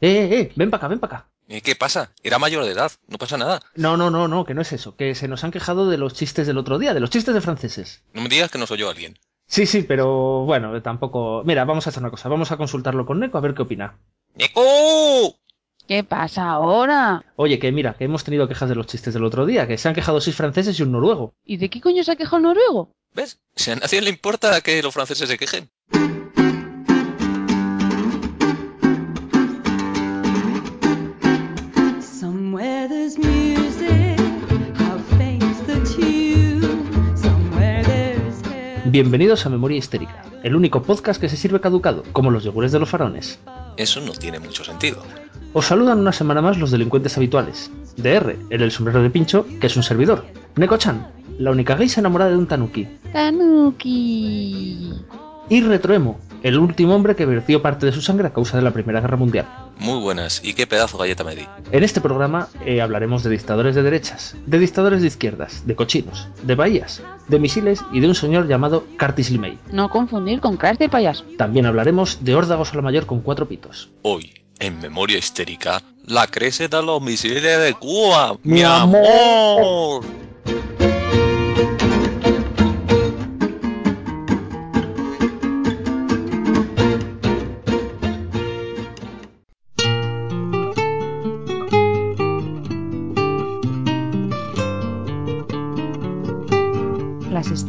[0.00, 1.30] Eh, eh, ven para acá, ven para acá.
[1.48, 2.12] ¿Y ¿Qué pasa?
[2.22, 3.60] Era mayor de edad, no pasa nada.
[3.74, 4.94] No, no, no, no, que no es eso.
[4.96, 7.40] Que se nos han quejado de los chistes del otro día, de los chistes de
[7.40, 8.04] franceses.
[8.12, 9.18] No me digas que no soy yo alguien.
[9.46, 11.42] Sí, sí, pero bueno, tampoco.
[11.44, 12.28] Mira, vamos a hacer una cosa.
[12.28, 13.98] Vamos a consultarlo con Neko a ver qué opina.
[14.36, 14.62] ¡Nico!
[15.88, 17.24] ¿Qué pasa ahora?
[17.34, 19.88] Oye, que mira, que hemos tenido quejas de los chistes del otro día, que se
[19.88, 21.34] han quejado seis franceses y un noruego.
[21.44, 22.94] ¿Y de qué coño se ha quejado el noruego?
[23.12, 23.40] ¿Ves?
[23.56, 25.68] Si a nadie le importa que los franceses se quejen.
[38.90, 42.80] Bienvenidos a Memoria Histérica, el único podcast que se sirve caducado, como los yogures de
[42.80, 43.38] los farones.
[43.76, 45.00] Eso no tiene mucho sentido.
[45.52, 47.70] Os saludan una semana más los delincuentes habituales.
[47.96, 50.24] DR, el del sombrero de pincho, que es un servidor.
[50.56, 51.06] Neko-chan,
[51.38, 52.88] la única geisha enamorada de un tanuki.
[53.12, 54.92] Tanuki.
[55.48, 58.72] Y Retroemo, el último hombre que vertió parte de su sangre a causa de la
[58.72, 59.46] Primera Guerra Mundial.
[59.80, 61.46] Muy buenas, y qué pedazo galleta me di.
[61.72, 66.28] En este programa eh, hablaremos de dictadores de derechas, de dictadores de izquierdas, de cochinos,
[66.42, 69.58] de bahías, de misiles y de un señor llamado Curtis LeMay.
[69.72, 71.24] No confundir con de payaso.
[71.38, 73.88] También hablaremos de órdagos a la mayor con cuatro pitos.
[74.02, 78.36] Hoy, en Memoria Histérica, la crece de los misiles de Cuba.
[78.42, 80.04] Mi amor.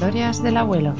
[0.02, 0.96] Historias del abuelo.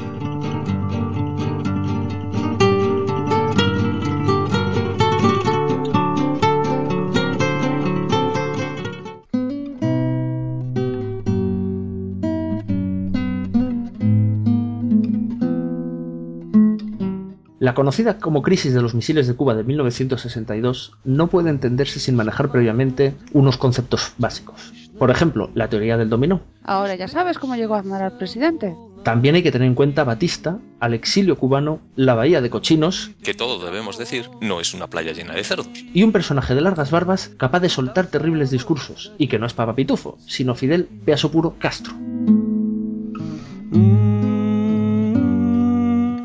[17.58, 22.14] La conocida como crisis de los misiles de Cuba de 1962 no puede entenderse sin
[22.14, 24.72] manejar previamente unos conceptos básicos.
[24.96, 26.42] Por ejemplo, la teoría del dominó.
[26.62, 28.76] Ahora ya sabes cómo llegó a Aznar al presidente.
[29.02, 33.10] También hay que tener en cuenta a Batista, al exilio cubano, la bahía de cochinos
[33.22, 35.68] Que todo debemos decir, no es una playa llena de cerdos.
[35.92, 39.54] y un personaje de largas barbas capaz de soltar terribles discursos, y que no es
[39.54, 41.94] Papa Pitufo, sino Fidel Peaso Puro Castro.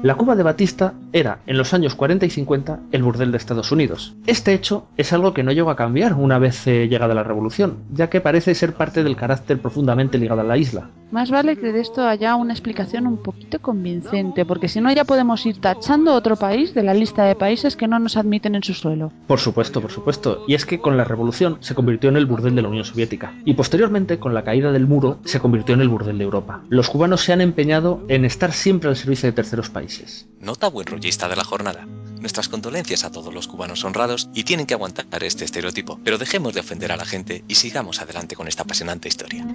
[0.08, 3.74] La Cuba de Batista era, en los años 40 y 50, el burdel de Estados
[3.74, 4.16] Unidos.
[4.26, 7.80] Este hecho es algo que no llegó a cambiar una vez eh, llegada la revolución,
[7.92, 10.92] ya que parece ser parte del carácter profundamente ligado a la isla.
[11.12, 15.04] Más vale que de esto haya una explicación un poquito convincente, porque si no ya
[15.04, 18.64] podemos ir tachando otro país de la lista de países que no nos admiten en
[18.64, 19.12] su suelo.
[19.28, 20.46] Por supuesto, por supuesto.
[20.48, 23.34] Y es que con la revolución se convirtió en el burdel de la Unión Soviética.
[23.44, 26.62] Y posteriormente, con la caída del muro, se convirtió en el burdel de Europa.
[26.70, 29.97] Los cubanos se han empeñado en estar siempre al servicio de terceros países.
[30.40, 31.86] Nota buen rollista de la jornada.
[32.20, 36.00] Nuestras condolencias a todos los cubanos honrados y tienen que aguantar este estereotipo.
[36.04, 39.46] Pero dejemos de ofender a la gente y sigamos adelante con esta apasionante historia.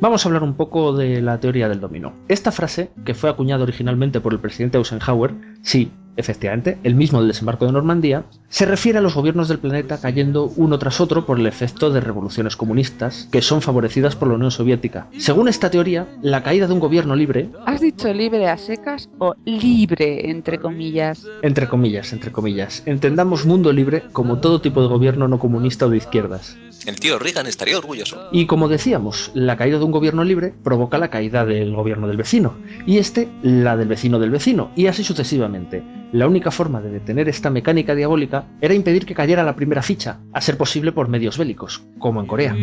[0.00, 2.14] Vamos a hablar un poco de la teoría del dominó.
[2.28, 7.28] Esta frase, que fue acuñada originalmente por el presidente Eisenhower, sí, efectivamente, el mismo del
[7.28, 11.38] desembarco de Normandía, se refiere a los gobiernos del planeta cayendo uno tras otro por
[11.38, 15.08] el efecto de revoluciones comunistas que son favorecidas por la Unión Soviética.
[15.18, 19.34] Según esta teoría, la caída de un gobierno libre, ¿Has dicho libre a secas o
[19.44, 21.26] libre, entre comillas?
[21.42, 25.90] entre comillas, entre comillas, entendamos mundo libre como todo tipo de gobierno no comunista o
[25.90, 26.56] de izquierdas.
[26.86, 28.28] El tío Reagan estaría orgulloso.
[28.30, 32.16] Y como decíamos, la caída de un gobierno libre provoca la caída del gobierno del
[32.16, 32.54] vecino,
[32.86, 35.82] y este la del vecino del vecino, y así sucesivamente.
[36.12, 40.20] La única forma de detener esta mecánica diabólica era impedir que cayera la primera ficha,
[40.32, 42.54] a ser posible por medios bélicos, como en Corea.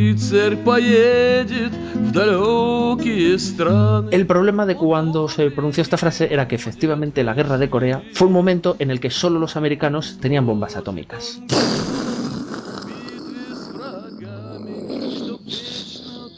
[4.12, 8.04] El problema de cuando se pronunció esta frase era que efectivamente la guerra de Corea
[8.14, 11.42] fue un momento en el que solo los americanos tenían bombas atómicas.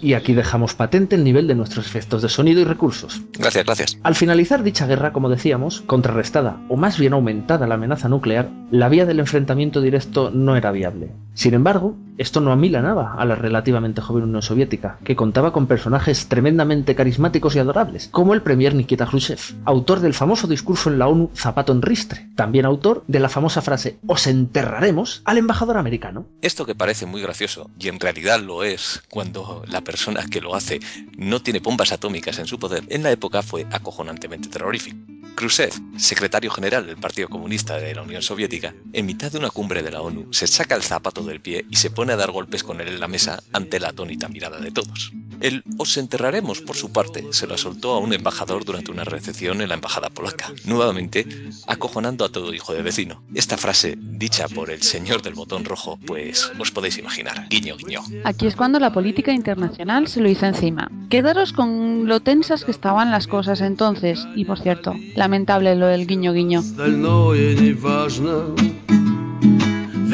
[0.05, 3.23] Y aquí dejamos patente el nivel de nuestros efectos de sonido y recursos.
[3.39, 3.97] Gracias, gracias.
[4.03, 8.87] Al finalizar dicha guerra, como decíamos, contrarrestada o más bien aumentada la amenaza nuclear, la
[8.87, 11.09] vía del enfrentamiento directo no era viable.
[11.35, 16.27] Sin embargo, esto no amilanaba a la relativamente joven Unión Soviética, que contaba con personajes
[16.27, 21.09] tremendamente carismáticos y adorables, como el premier Nikita Khrushchev, autor del famoso discurso en la
[21.09, 26.25] ONU Zapato en ristre, también autor de la famosa frase Os enterraremos al embajador americano.
[26.41, 30.55] Esto que parece muy gracioso, y en realidad lo es cuando la persona que lo
[30.55, 30.79] hace
[31.17, 34.97] no tiene bombas atómicas en su poder, en la época fue acojonantemente terrorífico.
[35.35, 39.83] Khrushchev, secretario general del Partido Comunista de la Unión Soviética, en mitad de una cumbre
[39.83, 42.63] de la ONU, se saca el zapato del pie y se pone a dar golpes
[42.63, 45.11] con él en la mesa ante la atónita mirada de todos.
[45.41, 49.61] El os enterraremos, por su parte, se lo soltó a un embajador durante una recepción
[49.61, 51.27] en la embajada polaca, nuevamente
[51.67, 53.21] acojonando a todo hijo de vecino.
[53.33, 57.47] Esta frase, dicha por el señor del botón rojo, pues os podéis imaginar.
[57.49, 58.01] Guiño, guiño.
[58.23, 60.89] Aquí es cuando la política internacional se lo hizo encima.
[61.09, 64.25] Quedaros con lo tensas que estaban las cosas entonces.
[64.35, 66.63] Y por cierto, lamentable lo del guiño guiño.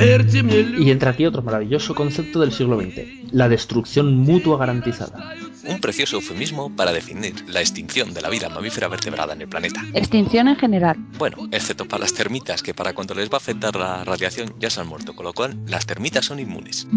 [0.03, 5.36] Y entra aquí otro maravilloso concepto del siglo XX, la destrucción mutua garantizada.
[5.68, 9.86] Un precioso eufemismo para definir la extinción de la vida mamífera vertebrada en el planeta.
[9.94, 10.98] Extinción en general.
[11.19, 14.71] Bueno, excepto para las termitas, que para cuando les va a afectar la radiación ya
[14.71, 16.88] se han muerto, con lo cual las termitas son inmunes.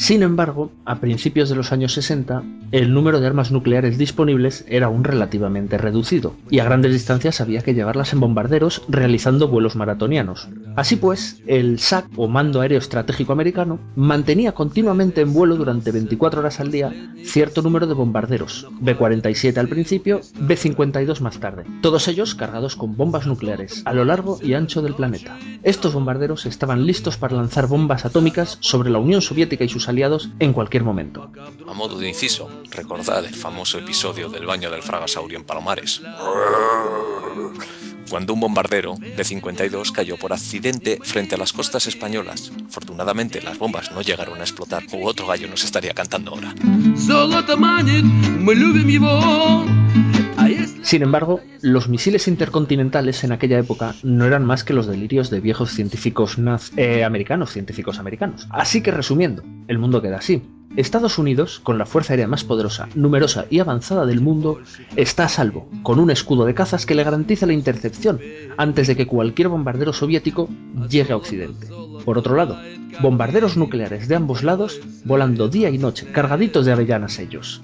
[0.00, 2.42] Sin embargo, a principios de los años 60,
[2.72, 7.60] el número de armas nucleares disponibles era aún relativamente reducido, y a grandes distancias había
[7.60, 10.48] que llevarlas en bombarderos realizando vuelos maratonianos.
[10.74, 16.40] Así pues, el SAC, o Mando Aéreo Estratégico Americano, mantenía continuamente en vuelo durante 24
[16.40, 22.34] horas al día cierto número de bombarderos, B-47 al principio, B-52 más tarde, todos ellos
[22.34, 25.38] cargados con bombas nucleares a lo largo y ancho del planeta.
[25.62, 30.30] Estos bombarderos estaban listos para lanzar bombas atómicas sobre la Unión Soviética y sus aliados
[30.38, 31.30] en cualquier momento.
[31.68, 36.00] A modo de inciso, recordad el famoso episodio del baño del fragasaurio en Palomares.
[38.08, 42.50] Cuando un bombardero de 52 cayó por accidente frente a las costas españolas.
[42.68, 46.54] Afortunadamente las bombas no llegaron a explotar u otro gallo nos estaría cantando ahora.
[50.90, 55.38] Sin embargo, los misiles intercontinentales en aquella época no eran más que los delirios de
[55.38, 58.48] viejos científicos naz- eh, americanos, científicos americanos.
[58.50, 60.42] Así que resumiendo, el mundo queda así.
[60.74, 64.58] Estados Unidos, con la fuerza aérea más poderosa, numerosa y avanzada del mundo,
[64.96, 68.18] está a salvo, con un escudo de cazas que le garantiza la intercepción
[68.56, 70.48] antes de que cualquier bombardero soviético
[70.88, 71.68] llegue a Occidente.
[72.04, 72.58] Por otro lado,
[73.00, 77.62] bombarderos nucleares de ambos lados volando día y noche, cargaditos de avellanas ellos.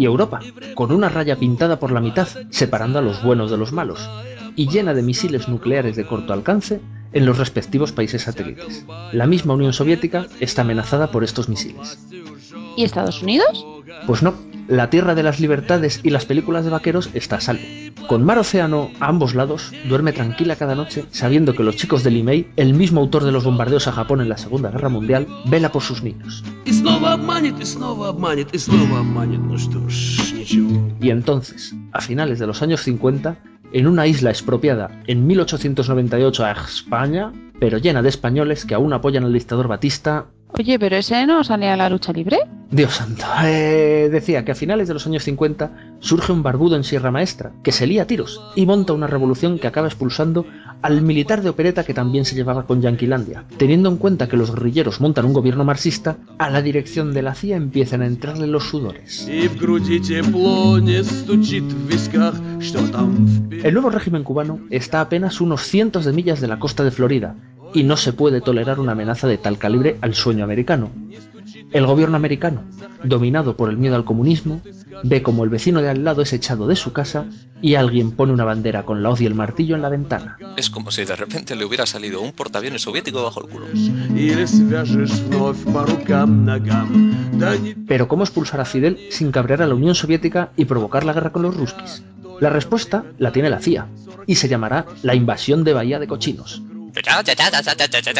[0.00, 0.40] Y Europa,
[0.76, 4.00] con una raya pintada por la mitad, separando a los buenos de los malos,
[4.56, 6.80] y llena de misiles nucleares de corto alcance
[7.12, 8.86] en los respectivos países satélites.
[9.12, 11.98] La misma Unión Soviética está amenazada por estos misiles.
[12.78, 13.66] ¿Y Estados Unidos?
[14.06, 14.32] Pues no,
[14.70, 17.64] la Tierra de las Libertades y las películas de vaqueros está a salvo.
[18.06, 22.12] Con mar océano a ambos lados, duerme tranquila cada noche sabiendo que los chicos de
[22.12, 25.72] Limei, el mismo autor de los bombardeos a Japón en la Segunda Guerra Mundial, vela
[25.72, 26.44] por sus niños.
[31.00, 33.38] Y entonces, a finales de los años 50,
[33.72, 39.24] en una isla expropiada en 1898 a España, pero llena de españoles que aún apoyan
[39.24, 40.26] al dictador Batista,
[40.58, 42.38] Oye, pero ese no salía a la lucha libre.
[42.70, 43.24] Dios santo.
[43.44, 47.50] Eh, decía que a finales de los años 50 surge un barbudo en Sierra Maestra,
[47.64, 50.46] que se lía a tiros y monta una revolución que acaba expulsando
[50.80, 53.44] al militar de opereta que también se llevaba con Yanquilandia.
[53.56, 57.34] Teniendo en cuenta que los guerrilleros montan un gobierno marxista, a la dirección de la
[57.34, 59.26] CIA empiezan a entrarle los sudores.
[63.62, 66.90] El nuevo régimen cubano está a apenas unos cientos de millas de la costa de
[66.92, 67.34] Florida
[67.74, 70.90] y no se puede tolerar una amenaza de tal calibre al sueño americano.
[71.72, 72.64] El gobierno americano,
[73.04, 74.60] dominado por el miedo al comunismo,
[75.04, 77.26] ve como el vecino de al lado es echado de su casa
[77.62, 80.36] y alguien pone una bandera con la hoz y el martillo en la ventana.
[80.56, 83.66] Es como si de repente le hubiera salido un portaaviones soviético bajo el culo.
[87.86, 91.30] Pero ¿cómo expulsar a Fidel sin cabrear a la Unión Soviética y provocar la guerra
[91.30, 92.02] con los ruskis?
[92.40, 93.86] La respuesta la tiene la CIA
[94.26, 96.62] y se llamará la invasión de Bahía de Cochinos.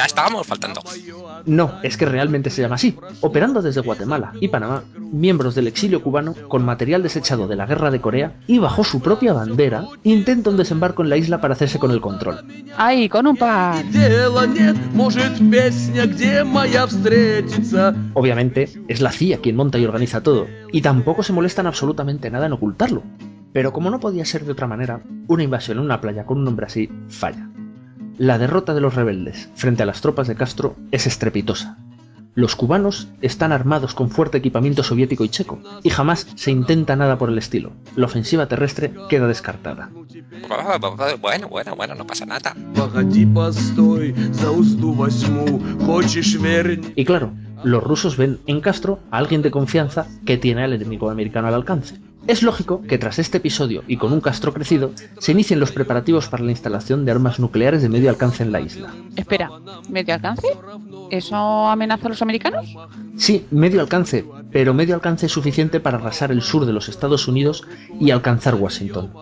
[0.07, 0.83] Estábamos faltando.
[1.47, 2.97] No, es que realmente se llama así.
[3.21, 7.91] Operando desde Guatemala y Panamá, miembros del exilio cubano, con material desechado de la guerra
[7.91, 11.91] de Corea y bajo su propia bandera, intentan desembarco en la isla para hacerse con
[11.91, 12.45] el control.
[12.77, 13.85] ¡Ay, con un par!
[18.15, 22.47] Obviamente, es la CIA quien monta y organiza todo, y tampoco se molestan absolutamente nada
[22.47, 23.03] en ocultarlo.
[23.53, 26.45] Pero como no podía ser de otra manera, una invasión en una playa con un
[26.45, 27.49] nombre así falla.
[28.21, 31.79] La derrota de los rebeldes frente a las tropas de Castro es estrepitosa.
[32.35, 37.17] Los cubanos están armados con fuerte equipamiento soviético y checo, y jamás se intenta nada
[37.17, 37.73] por el estilo.
[37.97, 39.89] La ofensiva terrestre queda descartada.
[41.19, 42.55] Bueno, bueno, bueno, no pasa nada.
[46.95, 47.33] Y claro,
[47.65, 51.55] los rusos ven en Castro a alguien de confianza que tiene al enemigo americano al
[51.55, 51.99] alcance.
[52.31, 56.29] Es lógico que tras este episodio y con un Castro crecido, se inicien los preparativos
[56.29, 58.95] para la instalación de armas nucleares de medio alcance en la isla.
[59.17, 59.51] Espera,
[59.89, 60.47] ¿medio alcance?
[61.11, 62.73] ¿Eso amenaza a los americanos?
[63.17, 67.65] Sí, medio alcance, pero medio alcance suficiente para arrasar el sur de los Estados Unidos
[67.99, 69.13] y alcanzar Washington.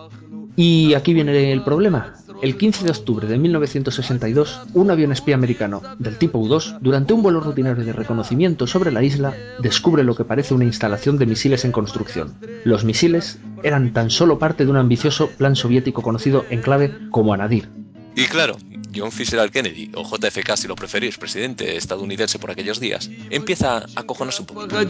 [0.55, 2.13] Y aquí viene el problema.
[2.41, 7.21] El 15 de octubre de 1962, un avión espía americano del tipo U-2, durante un
[7.21, 11.65] vuelo rutinario de reconocimiento sobre la isla, descubre lo que parece una instalación de misiles
[11.65, 12.35] en construcción.
[12.63, 17.33] Los misiles eran tan solo parte de un ambicioso plan soviético conocido en clave como
[17.33, 17.67] Anadir,
[18.15, 18.55] Y claro,
[18.93, 19.49] John F.
[19.51, 24.47] Kennedy, o JFK si lo preferís, presidente estadounidense por aquellos días, empieza a cojonarse un
[24.47, 24.81] poquito.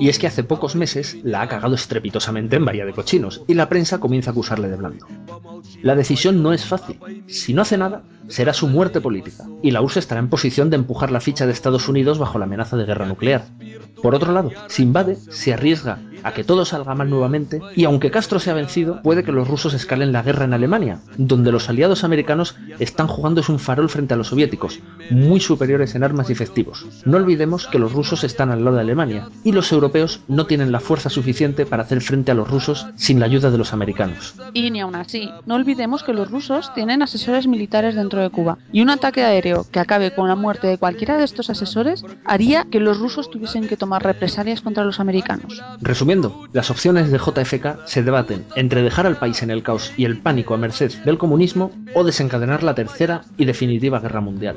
[0.00, 3.54] Y es que hace pocos meses la ha cagado estrepitosamente en Bahía de Cochinos, y
[3.54, 5.06] la prensa comienza a acusarle de blando.
[5.82, 6.98] La decisión no es fácil.
[7.26, 10.76] Si no hace nada, será su muerte política y la URSS estará en posición de
[10.76, 13.44] empujar la ficha de Estados Unidos bajo la amenaza de guerra nuclear.
[14.02, 18.10] Por otro lado, si invade, se arriesga a que todo salga mal nuevamente y aunque
[18.10, 22.02] Castro sea vencido, puede que los rusos escalen la guerra en Alemania, donde los aliados
[22.02, 24.80] americanos están jugándose un farol frente a los soviéticos,
[25.10, 26.86] muy superiores en armas y efectivos.
[27.04, 30.72] No olvidemos que los rusos están al lado de Alemania y los europeos no tienen
[30.72, 34.34] la fuerza suficiente para hacer frente a los rusos sin la ayuda de los americanos.
[34.54, 38.58] Y ni aún así, no olvidemos que los rusos tienen asesores militares dentro de Cuba.
[38.72, 42.64] Y un ataque aéreo que acabe con la muerte de cualquiera de estos asesores haría
[42.64, 45.62] que los rusos tuviesen que tomar represalias contra los americanos.
[45.80, 50.04] Resumiendo, las opciones de JFK se debaten entre dejar al país en el caos y
[50.04, 54.56] el pánico a merced del comunismo o desencadenar la tercera y definitiva guerra mundial.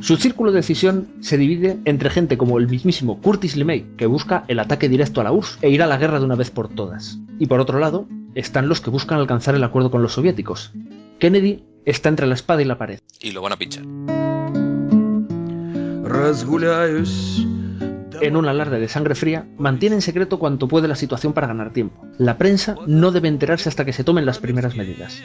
[0.00, 4.44] Su círculo de decisión se divide entre gente como el mismísimo Curtis LeMay, que busca
[4.46, 6.68] el ataque directo a la URSS e ir a la guerra de una vez por
[6.68, 7.18] todas.
[7.38, 10.72] Y por otro lado, están los que buscan alcanzar el acuerdo con los soviéticos.
[11.18, 13.00] Kennedy está entre la espada y la pared.
[13.20, 13.84] Y lo van a pinchar.
[18.20, 21.72] En un alarde de sangre fría, mantiene en secreto cuanto puede la situación para ganar
[21.72, 22.06] tiempo.
[22.18, 25.22] La prensa no debe enterarse hasta que se tomen las primeras medidas.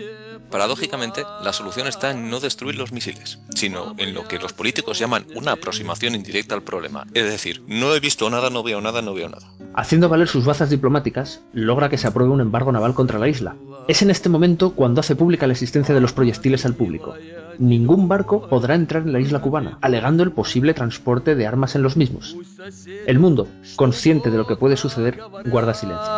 [0.52, 5.00] Paradójicamente, la solución está en no destruir los misiles, sino en lo que los políticos
[5.00, 7.08] llaman una aproximación indirecta al problema.
[7.14, 9.48] Es decir, no he visto nada, no veo nada, no veo nada.
[9.74, 13.56] Haciendo valer sus bazas diplomáticas, logra que se apruebe un embargo naval contra la isla.
[13.88, 17.16] Es en este momento cuando hace pública la existencia de los proyectiles al público.
[17.58, 21.84] Ningún barco podrá entrar en la isla cubana, alegando el posible transporte de armas en
[21.84, 22.36] los mismos.
[23.06, 26.12] El mundo, consciente de lo que puede suceder, guarda silencio.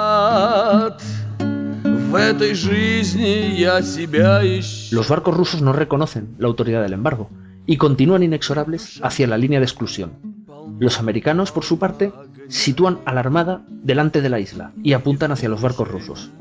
[4.92, 7.32] Los barcos rusos no reconocen la autoridad del embargo
[7.66, 10.12] y continúan inexorables hacia la línea de exclusión.
[10.80, 12.14] Los americanos, por su parte,
[12.50, 16.32] sitúan a la armada delante de la isla y apuntan hacia los barcos rusos.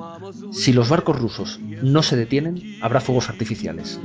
[0.52, 3.99] Si los barcos rusos no se detienen, habrá fuegos artificiales.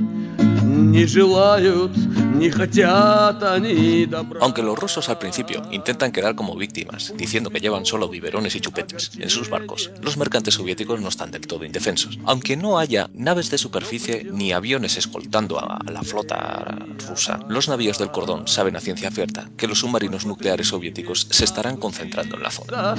[0.87, 1.91] Не желают,
[2.35, 4.39] не хотят они добра.
[4.41, 8.61] Aunque los rusos al principio intentan quedar como víctimas, diciendo que llevan solo biberones y
[8.61, 12.17] chupetes en sus barcos, los mercantes soviéticos no están del todo indefensos.
[12.25, 16.77] Aunque no haya naves de superficie ni aviones escoltando a la flota
[17.09, 21.43] rusa, los navíos del cordón saben a ciencia cierta que los submarinos nucleares soviéticos se
[21.43, 22.95] estarán concentrando en la zona.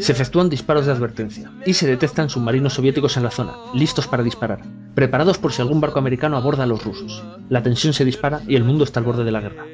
[0.00, 4.22] Se efectúan disparos de advertencia y se detectan submarinos soviéticos en la zona, listos para
[4.22, 4.60] disparar,
[4.94, 7.22] preparados por si algún barco americano aborda a los rusos.
[7.48, 9.64] La tensión se dispara y el mundo está al borde de la guerra.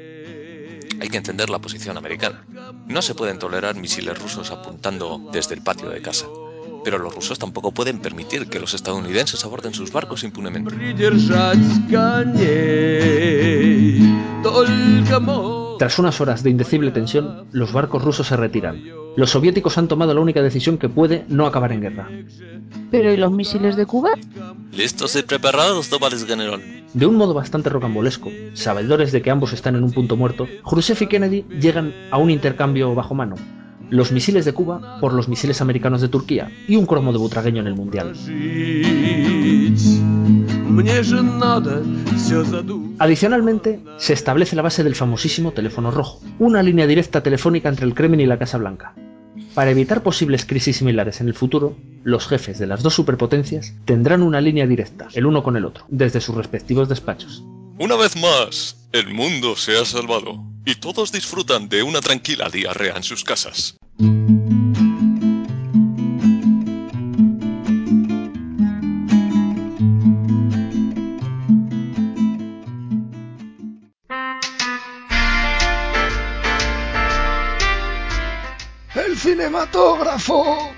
[1.01, 2.43] Hay que entender la posición americana.
[2.87, 6.27] No se pueden tolerar misiles rusos apuntando desde el patio de casa.
[6.83, 10.75] Pero los rusos tampoco pueden permitir que los estadounidenses aborden sus barcos impunemente.
[15.81, 18.83] Tras unas horas de indecible tensión, los barcos rusos se retiran.
[19.15, 22.07] Los soviéticos han tomado la única decisión que puede no acabar en guerra.
[22.91, 24.11] ¿Pero y los misiles de Cuba?
[24.71, 26.61] Listos y preparados, Tobales General.
[26.93, 31.01] De un modo bastante rocambolesco, sabedores de que ambos están en un punto muerto, Khrushchev
[31.01, 33.33] y Kennedy llegan a un intercambio bajo mano.
[33.89, 37.59] Los misiles de Cuba por los misiles americanos de Turquía y un cromo de butragueño
[37.59, 38.13] en el mundial.
[43.01, 47.95] Adicionalmente, se establece la base del famosísimo teléfono rojo, una línea directa telefónica entre el
[47.95, 48.93] Kremlin y la Casa Blanca.
[49.55, 54.21] Para evitar posibles crisis similares en el futuro, los jefes de las dos superpotencias tendrán
[54.21, 57.43] una línea directa, el uno con el otro, desde sus respectivos despachos.
[57.79, 62.97] Una vez más, el mundo se ha salvado y todos disfrutan de una tranquila diarrea
[62.97, 63.77] en sus casas.
[79.11, 80.71] el cinematógrafo.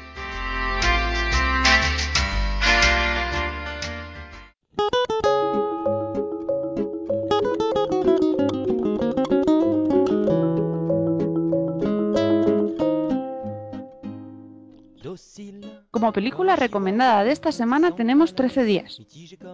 [15.92, 19.00] Como película recomendada de esta semana tenemos 13 días,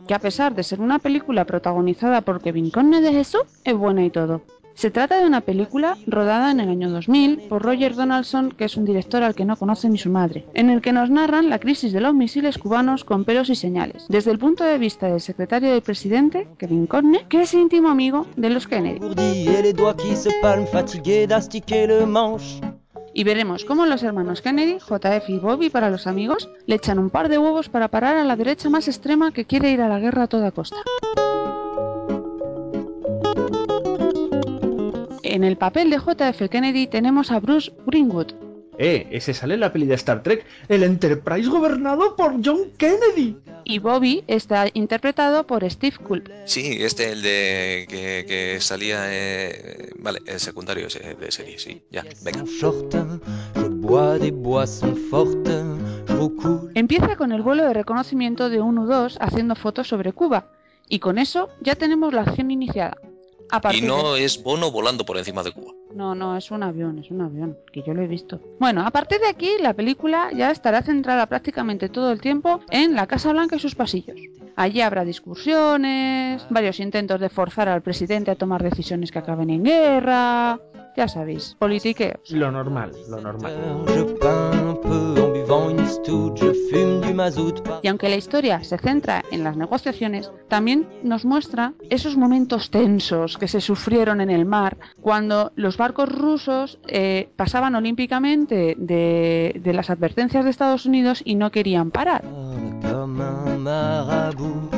[0.08, 4.06] que a pesar de ser una película protagonizada por Kevin Conner de Jesús, es buena
[4.06, 4.42] y todo.
[4.80, 8.78] Se trata de una película rodada en el año 2000 por Roger Donaldson, que es
[8.78, 11.60] un director al que no conoce ni su madre, en el que nos narran la
[11.60, 15.20] crisis de los misiles cubanos con pelos y señales, desde el punto de vista del
[15.20, 19.02] secretario del presidente, Kevin Conner, que es íntimo amigo de los Kennedy.
[23.14, 27.10] Y veremos cómo los hermanos Kennedy, JF y Bobby para los amigos, le echan un
[27.10, 30.00] par de huevos para parar a la derecha más extrema que quiere ir a la
[30.00, 30.78] guerra a toda costa.
[35.32, 38.32] En el papel de JF Kennedy tenemos a Bruce Greenwood,
[38.82, 43.36] Eh, ese sale en la peli de Star Trek, el Enterprise gobernado por John Kennedy.
[43.66, 46.30] y Bobby está interpretado por Steve Culp.
[46.46, 49.02] Sí, este, el de que, que salía...
[49.10, 51.84] eh, vale, el secundario de serie, sí.
[51.92, 52.46] Ya, venga.
[56.74, 60.48] Empieza con el vuelo de reconocimiento de un U-2 haciendo fotos sobre Cuba,
[60.88, 62.98] y con eso ya tenemos la acción iniciada.
[63.52, 65.74] A Y no de- es Bono volando por encima de Cuba.
[65.94, 68.40] No, no, es un avión, es un avión, que yo lo he visto.
[68.60, 72.96] Bueno, a partir de aquí, la película ya estará centrada prácticamente todo el tiempo en
[72.96, 74.18] la Casa Blanca y sus pasillos.
[74.56, 79.64] Allí habrá discusiones, varios intentos de forzar al presidente a tomar decisiones que acaben en
[79.64, 80.60] guerra.
[80.96, 82.30] Ya sabéis, politiqueos.
[82.30, 83.54] Lo normal, lo normal.
[87.82, 93.38] Y aunque la historia se centra en las negociaciones, también nos muestra esos momentos tensos
[93.38, 99.74] que se sufrieron en el mar cuando los barcos rusos eh, pasaban olímpicamente de, de
[99.74, 102.24] las advertencias de Estados Unidos y no querían parar.
[102.26, 104.69] Un marabout.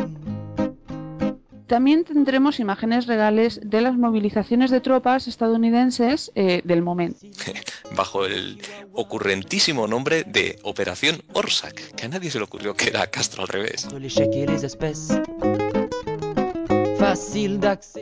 [1.72, 7.20] También tendremos imágenes reales de las movilizaciones de tropas estadounidenses eh, del momento.
[7.96, 8.62] Bajo el
[8.92, 13.48] ocurrentísimo nombre de Operación Orsak, que a nadie se le ocurrió que era Castro al
[13.48, 13.88] revés.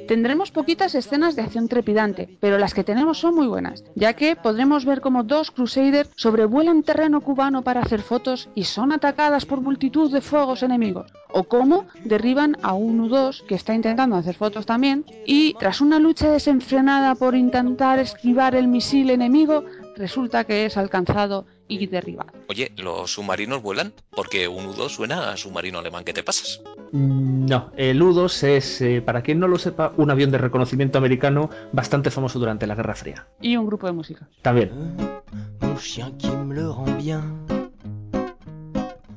[0.08, 4.36] Tendremos poquitas escenas de acción trepidante, pero las que tenemos son muy buenas, ya que
[4.36, 9.62] podremos ver cómo dos Crusaders sobrevuelan terreno cubano para hacer fotos y son atacadas por
[9.62, 14.66] multitud de fuegos enemigos, o cómo derriban a un U-2 que está intentando hacer fotos
[14.66, 19.66] también, y tras una lucha desenfrenada por intentar esquivar el misil enemigo,
[20.00, 22.32] resulta que es alcanzado y derribado.
[22.48, 23.94] Oye, ¿los submarinos vuelan?
[24.10, 26.04] Porque un U-2 suena a submarino alemán.
[26.06, 26.62] ¿Qué te pasas?
[26.92, 30.98] Mm, No, el U-2 es, eh, para quien no lo sepa, un avión de reconocimiento
[30.98, 33.28] americano bastante famoso durante la Guerra Fría.
[33.42, 34.28] Y un grupo de música.
[34.42, 34.72] También.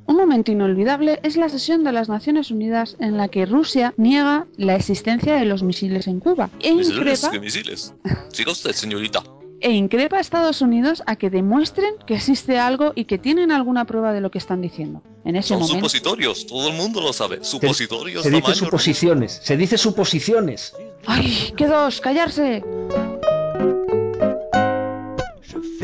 [0.06, 4.46] Un momento inolvidable es la sesión de las Naciones Unidas en la que Rusia niega
[4.56, 6.98] la existencia de los misiles en Cuba e ¿Misiles?
[7.22, 7.94] increpa, ¿Qué misiles?
[8.32, 9.22] Siga usted, señorita.
[9.62, 13.84] E increpa a Estados Unidos a que demuestren que existe algo y que tienen alguna
[13.84, 15.02] prueba de lo que están diciendo.
[15.24, 17.44] En ese Son momento, supositorios, todo el mundo lo sabe.
[17.44, 20.74] Supositorios, Se dice tamaño, suposiciones, se dice suposiciones.
[21.06, 22.00] ¡ay, qué dos!
[22.00, 22.62] ¡Callarse!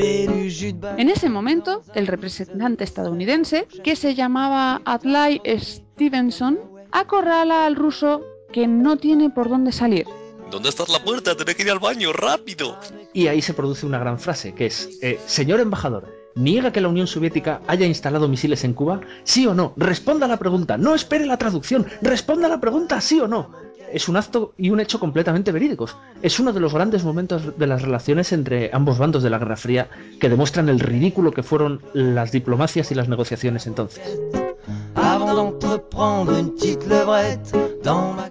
[0.01, 6.59] En ese momento, el representante estadounidense, que se llamaba Adlai Stevenson,
[6.93, 10.07] acorrala al ruso que no tiene por dónde salir.
[10.51, 11.37] ¿Dónde está la puerta?
[11.37, 12.79] Tengo que ir al baño, rápido.
[13.13, 16.89] Y ahí se produce una gran frase, que es, eh, señor embajador, ¿niega que la
[16.89, 19.01] Unión Soviética haya instalado misiles en Cuba?
[19.25, 19.75] ¿Sí o no?
[19.77, 23.68] Responda a la pregunta, no espere la traducción, responda a la pregunta, sí o no.
[23.93, 25.97] Es un acto y un hecho completamente verídicos.
[26.23, 29.57] Es uno de los grandes momentos de las relaciones entre ambos bandos de la Guerra
[29.57, 29.89] Fría
[30.21, 34.19] que demuestran el ridículo que fueron las diplomacias y las negociaciones entonces.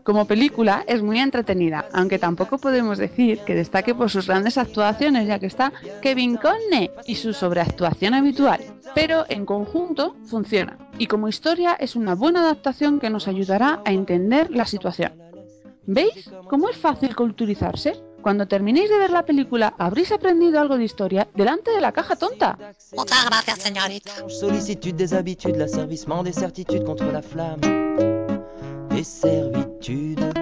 [0.03, 5.27] Como película es muy entretenida, aunque tampoco podemos decir que destaque por sus grandes actuaciones,
[5.27, 8.59] ya que está Kevin Conne y su sobreactuación habitual.
[8.93, 13.91] Pero en conjunto funciona, y como historia es una buena adaptación que nos ayudará a
[13.91, 15.26] entender la situación.
[15.87, 17.93] ¿Veis cómo es fácil culturizarse?
[18.21, 22.17] Cuando terminéis de ver la película, habréis aprendido algo de historia delante de la caja
[22.17, 22.57] tonta.
[22.93, 24.11] Muchas gracias, señorita.
[24.27, 27.61] sollicitude des habitudes, l'asservissement des certitudes contre la flamme.
[28.89, 30.33] Des servitudes.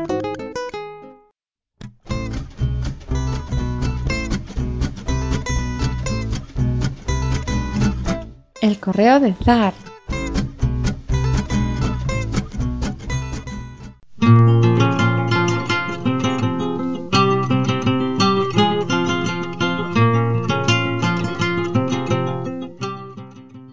[8.62, 9.76] El correo de Zar.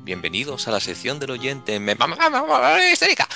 [0.04, 1.94] Bienvenidos a la sección del oyente ma-
[2.92, 3.28] histérica.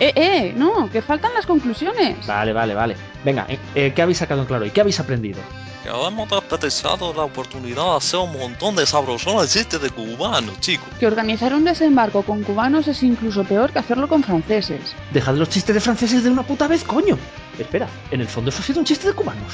[0.00, 2.26] Eh, eh, no, que faltan las conclusiones.
[2.26, 2.96] Vale, vale, vale.
[3.24, 5.38] Venga, eh, eh, ¿qué habéis sacado en claro y qué habéis aprendido?
[5.82, 10.86] Que hemos desperdiciado la oportunidad de hacer un montón de sabrosones chistes de cubanos, chicos.
[11.00, 14.94] Que organizar un desembarco con cubanos es incluso peor que hacerlo con franceses.
[15.12, 17.18] Dejad los chistes de franceses de una puta vez, coño.
[17.58, 19.52] Espera, en el fondo eso ha sido un chiste de cubanos.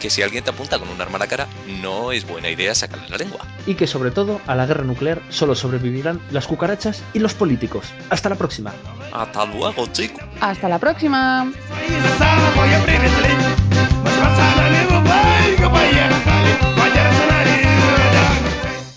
[0.00, 1.46] Que si alguien te apunta con un arma a la cara,
[1.80, 3.40] no es buena idea sacarle la lengua.
[3.66, 7.86] Y que sobre todo a la guerra nuclear solo sobrevivirán las cucarachas y los políticos.
[8.10, 8.72] Hasta la próxima.
[9.12, 10.24] Hasta luego, chicos.
[10.40, 11.52] Hasta la próxima.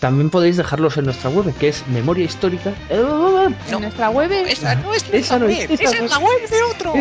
[0.08, 2.72] También podéis dejarlos en nuestra web, que es memoria histórica.
[2.90, 4.32] No, eh, eh, eh, ¿En nuestra web?
[4.32, 5.48] Esa no es la esa la
[6.20, 6.94] web de otro.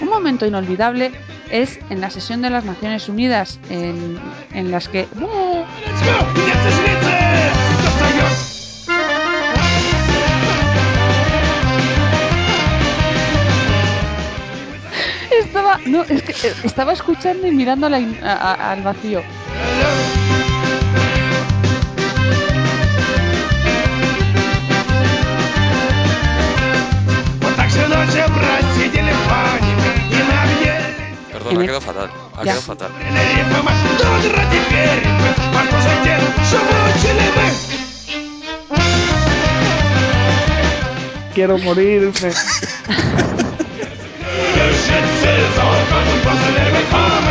[0.00, 1.12] Un momento inolvidable
[1.52, 4.18] es en la sesión de las Naciones Unidas, en,
[4.72, 5.06] las que...
[5.22, 5.64] ¡Oh!
[15.46, 19.22] estaba, no, es que eh, estaba escuchando y mirando la, a, al vacío.
[31.32, 32.10] Perdón, ha quedado fatal.
[32.36, 32.90] Ha quedado fatal.
[41.34, 42.32] Quiero morirme.
[44.96, 46.22] fences, all across the
[46.58, 47.25] every corner.